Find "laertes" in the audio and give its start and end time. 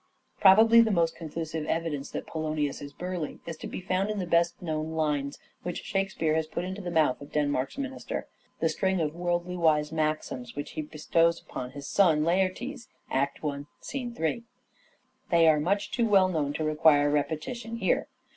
12.23-12.87